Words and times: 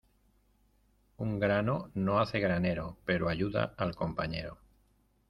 Un 1.17 1.37
grano 1.37 1.91
no 1.93 2.19
hace 2.19 2.39
granero, 2.39 2.97
pero 3.05 3.29
ayuda 3.29 3.75
al 3.77 3.93
compañero. 3.93 4.57